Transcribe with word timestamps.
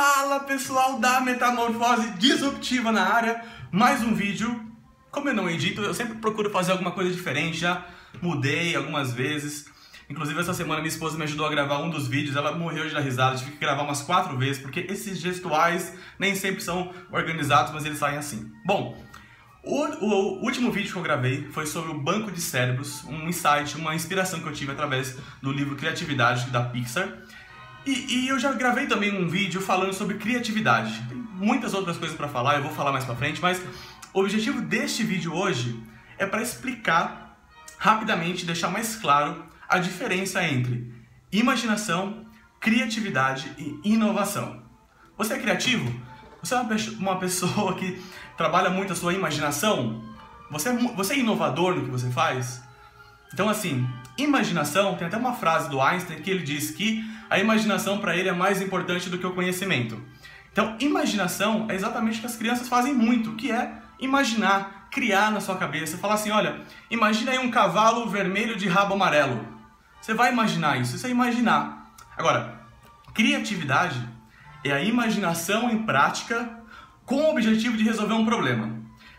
Fala 0.00 0.38
pessoal 0.38 1.00
da 1.00 1.20
Metamorfose 1.20 2.10
Disruptiva 2.18 2.92
na 2.92 3.02
área, 3.02 3.42
mais 3.72 4.00
um 4.00 4.14
vídeo. 4.14 4.64
Como 5.10 5.28
eu 5.28 5.34
não 5.34 5.50
edito, 5.50 5.80
eu 5.80 5.92
sempre 5.92 6.18
procuro 6.18 6.50
fazer 6.50 6.70
alguma 6.70 6.92
coisa 6.92 7.10
diferente, 7.10 7.58
já 7.58 7.84
mudei 8.22 8.76
algumas 8.76 9.12
vezes. 9.12 9.66
Inclusive 10.08 10.38
essa 10.38 10.54
semana 10.54 10.80
minha 10.80 10.92
esposa 10.92 11.18
me 11.18 11.24
ajudou 11.24 11.44
a 11.46 11.50
gravar 11.50 11.80
um 11.80 11.90
dos 11.90 12.06
vídeos, 12.06 12.36
ela 12.36 12.52
morreu 12.52 12.86
de 12.86 12.94
dar 12.94 13.00
risada, 13.00 13.38
tive 13.38 13.50
que 13.50 13.56
gravar 13.58 13.82
umas 13.82 14.00
quatro 14.00 14.38
vezes, 14.38 14.62
porque 14.62 14.86
esses 14.88 15.18
gestuais 15.18 15.92
nem 16.16 16.32
sempre 16.36 16.60
são 16.60 16.94
organizados, 17.10 17.72
mas 17.72 17.84
eles 17.84 17.98
saem 17.98 18.18
assim. 18.18 18.52
Bom, 18.64 18.96
o, 19.64 19.84
o, 19.84 20.44
último 20.44 20.70
vídeo 20.70 20.92
que 20.92 20.96
eu 20.96 21.02
gravei 21.02 21.48
foi 21.50 21.66
sobre 21.66 21.90
o 21.90 21.98
banco 22.00 22.30
de 22.30 22.40
cérebros, 22.40 23.02
um 23.02 23.28
insight, 23.28 23.76
uma 23.76 23.96
inspiração 23.96 24.38
que 24.38 24.46
eu 24.46 24.52
tive 24.52 24.70
através 24.70 25.18
do 25.42 25.50
livro 25.50 25.74
Criatividade 25.74 26.50
da 26.50 26.62
Pixar. 26.62 27.18
E, 27.88 28.24
e, 28.24 28.28
eu 28.28 28.38
já 28.38 28.52
gravei 28.52 28.86
também 28.86 29.18
um 29.18 29.26
vídeo 29.26 29.62
falando 29.62 29.94
sobre 29.94 30.18
criatividade. 30.18 31.02
Tem 31.08 31.16
muitas 31.16 31.72
outras 31.72 31.96
coisas 31.96 32.14
para 32.14 32.28
falar, 32.28 32.56
eu 32.56 32.62
vou 32.62 32.70
falar 32.70 32.92
mais 32.92 33.06
para 33.06 33.16
frente, 33.16 33.40
mas 33.40 33.62
o 34.12 34.20
objetivo 34.20 34.60
deste 34.60 35.02
vídeo 35.02 35.32
hoje 35.32 35.82
é 36.18 36.26
para 36.26 36.42
explicar 36.42 37.40
rapidamente, 37.78 38.44
deixar 38.44 38.68
mais 38.68 38.96
claro 38.96 39.42
a 39.66 39.78
diferença 39.78 40.44
entre 40.44 40.92
imaginação, 41.32 42.26
criatividade 42.60 43.54
e 43.56 43.80
inovação. 43.84 44.62
Você 45.16 45.32
é 45.32 45.38
criativo? 45.38 45.90
Você 46.42 46.54
é 46.54 46.60
uma 46.98 47.18
pessoa 47.18 47.72
que 47.80 48.02
trabalha 48.36 48.68
muito 48.68 48.92
a 48.92 48.96
sua 48.96 49.14
imaginação? 49.14 50.04
Você 50.50 50.68
é, 50.68 50.72
você 50.74 51.14
é 51.14 51.18
inovador 51.20 51.74
no 51.74 51.86
que 51.86 51.90
você 51.90 52.10
faz? 52.10 52.62
Então, 53.32 53.48
assim, 53.48 53.88
imaginação, 54.18 54.96
tem 54.96 55.06
até 55.06 55.16
uma 55.16 55.32
frase 55.32 55.70
do 55.70 55.80
Einstein 55.80 56.20
que 56.20 56.30
ele 56.30 56.42
diz 56.42 56.72
que 56.72 57.04
a 57.30 57.38
imaginação 57.38 57.98
para 57.98 58.16
ele 58.16 58.28
é 58.28 58.32
mais 58.32 58.60
importante 58.60 59.08
do 59.08 59.18
que 59.18 59.26
o 59.26 59.34
conhecimento. 59.34 59.98
Então, 60.52 60.76
imaginação 60.80 61.66
é 61.68 61.74
exatamente 61.74 62.18
o 62.18 62.20
que 62.20 62.26
as 62.26 62.36
crianças 62.36 62.68
fazem 62.68 62.92
muito, 62.92 63.34
que 63.34 63.50
é 63.52 63.72
imaginar, 64.00 64.88
criar 64.90 65.30
na 65.30 65.40
sua 65.40 65.56
cabeça, 65.56 65.98
falar 65.98 66.14
assim, 66.14 66.30
olha, 66.30 66.60
imagina 66.90 67.32
aí 67.32 67.38
um 67.38 67.50
cavalo 67.50 68.08
vermelho 68.08 68.56
de 68.56 68.68
rabo 68.68 68.94
amarelo. 68.94 69.46
Você 70.00 70.14
vai 70.14 70.32
imaginar 70.32 70.80
isso, 70.80 70.96
isso 70.96 71.06
é 71.06 71.10
imaginar. 71.10 71.92
Agora, 72.16 72.60
criatividade 73.14 74.00
é 74.64 74.72
a 74.72 74.82
imaginação 74.82 75.70
em 75.70 75.82
prática 75.82 76.58
com 77.04 77.16
o 77.22 77.30
objetivo 77.30 77.76
de 77.76 77.84
resolver 77.84 78.14
um 78.14 78.24
problema. 78.24 78.70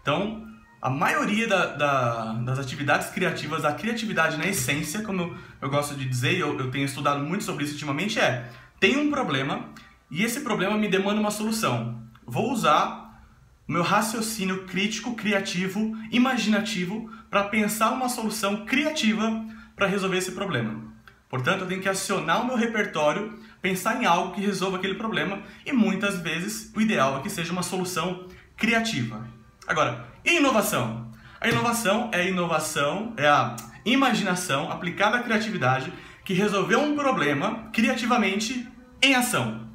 Então, 0.00 0.46
a 0.84 0.90
maioria 0.90 1.48
da, 1.48 1.64
da, 1.64 2.32
das 2.34 2.58
atividades 2.58 3.08
criativas, 3.08 3.64
a 3.64 3.72
criatividade 3.72 4.36
na 4.36 4.46
essência, 4.46 5.00
como 5.00 5.22
eu, 5.22 5.36
eu 5.62 5.70
gosto 5.70 5.94
de 5.94 6.06
dizer, 6.06 6.38
eu, 6.38 6.58
eu 6.58 6.70
tenho 6.70 6.84
estudado 6.84 7.24
muito 7.24 7.42
sobre 7.42 7.64
isso 7.64 7.72
ultimamente, 7.72 8.20
é 8.20 8.50
tem 8.78 8.98
um 8.98 9.10
problema 9.10 9.70
e 10.10 10.22
esse 10.22 10.40
problema 10.40 10.76
me 10.76 10.86
demanda 10.86 11.18
uma 11.18 11.30
solução. 11.30 12.02
Vou 12.26 12.52
usar 12.52 13.18
o 13.66 13.72
meu 13.72 13.82
raciocínio 13.82 14.64
crítico, 14.64 15.14
criativo, 15.14 15.96
imaginativo 16.10 17.10
para 17.30 17.44
pensar 17.44 17.90
uma 17.90 18.10
solução 18.10 18.66
criativa 18.66 19.42
para 19.74 19.86
resolver 19.86 20.18
esse 20.18 20.32
problema. 20.32 20.82
Portanto, 21.30 21.62
eu 21.62 21.66
tenho 21.66 21.80
que 21.80 21.88
acionar 21.88 22.42
o 22.42 22.46
meu 22.46 22.56
repertório, 22.56 23.38
pensar 23.62 24.02
em 24.02 24.04
algo 24.04 24.34
que 24.34 24.40
resolva 24.42 24.76
aquele 24.76 24.96
problema 24.96 25.40
e 25.64 25.72
muitas 25.72 26.18
vezes 26.18 26.70
o 26.76 26.80
ideal 26.82 27.16
é 27.16 27.22
que 27.22 27.30
seja 27.30 27.52
uma 27.52 27.62
solução 27.62 28.28
criativa. 28.54 29.26
Agora, 29.66 30.06
inovação? 30.24 31.10
A 31.40 31.48
inovação 31.48 32.10
é 32.12 32.20
a 32.20 32.24
inovação, 32.24 33.14
é 33.16 33.26
a 33.26 33.56
imaginação 33.84 34.70
aplicada 34.70 35.18
à 35.18 35.22
criatividade 35.22 35.92
que 36.24 36.34
resolveu 36.34 36.80
um 36.80 36.94
problema 36.94 37.70
criativamente 37.72 38.66
em 39.02 39.14
ação. 39.14 39.68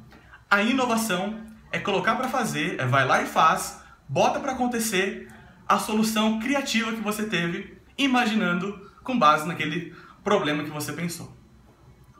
A 0.50 0.62
inovação 0.62 1.44
é 1.70 1.78
colocar 1.78 2.16
para 2.16 2.28
fazer, 2.28 2.80
é 2.80 2.86
vai 2.86 3.06
lá 3.06 3.22
e 3.22 3.26
faz, 3.26 3.82
bota 4.08 4.40
para 4.40 4.52
acontecer 4.52 5.28
a 5.68 5.78
solução 5.78 6.40
criativa 6.40 6.92
que 6.92 7.00
você 7.00 7.26
teve, 7.26 7.78
imaginando 7.96 8.90
com 9.04 9.16
base 9.16 9.46
naquele 9.46 9.94
problema 10.24 10.64
que 10.64 10.70
você 10.70 10.92
pensou. 10.92 11.32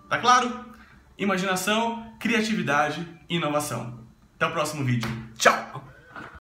Tá 0.08 0.18
claro? 0.18 0.66
Imaginação, 1.18 2.14
criatividade 2.18 3.06
e 3.28 3.36
inovação. 3.36 4.00
Até 4.36 4.46
o 4.46 4.52
próximo 4.52 4.84
vídeo. 4.84 5.10
Tchau! 5.36 5.89